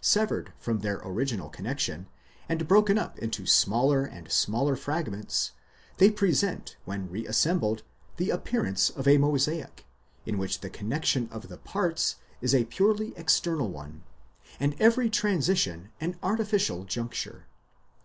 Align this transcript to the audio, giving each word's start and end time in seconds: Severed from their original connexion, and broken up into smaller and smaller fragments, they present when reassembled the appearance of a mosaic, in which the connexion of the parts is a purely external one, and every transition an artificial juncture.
Severed 0.00 0.52
from 0.56 0.78
their 0.82 0.98
original 0.98 1.48
connexion, 1.48 2.06
and 2.48 2.68
broken 2.68 2.96
up 2.96 3.18
into 3.18 3.44
smaller 3.44 4.04
and 4.04 4.30
smaller 4.30 4.76
fragments, 4.76 5.50
they 5.96 6.12
present 6.12 6.76
when 6.84 7.10
reassembled 7.10 7.82
the 8.16 8.30
appearance 8.30 8.90
of 8.90 9.08
a 9.08 9.18
mosaic, 9.18 9.88
in 10.24 10.38
which 10.38 10.60
the 10.60 10.70
connexion 10.70 11.28
of 11.32 11.48
the 11.48 11.58
parts 11.58 12.14
is 12.40 12.54
a 12.54 12.66
purely 12.66 13.12
external 13.16 13.68
one, 13.68 14.04
and 14.60 14.76
every 14.80 15.10
transition 15.10 15.90
an 16.00 16.16
artificial 16.22 16.84
juncture. 16.84 17.46